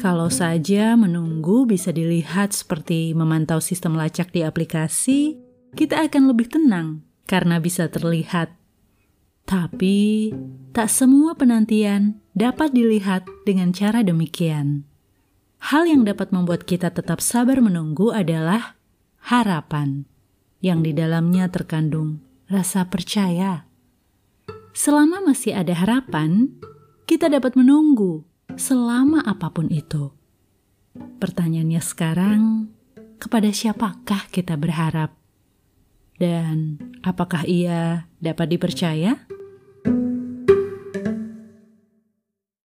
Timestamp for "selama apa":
28.56-29.52